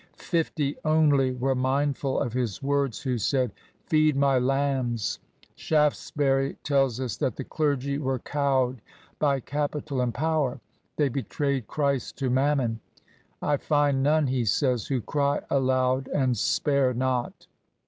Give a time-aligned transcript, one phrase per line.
[0.17, 3.51] Fifty only were mindful of His words who said,'
[3.91, 5.19] Feed my lambs!'
[5.55, 8.81] Shaftesbury tells us that the clergy were cowed
[9.19, 10.59] by capital and power.
[10.95, 12.79] They betrayed Christ to Mammon!
[13.15, 17.45] * I find none/ he says, * who cry aloud and spare not